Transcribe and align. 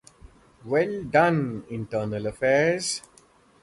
Well 0.65 1.03
done 1.03 1.63
Internal 1.69 2.25
Affairs. 2.25 3.03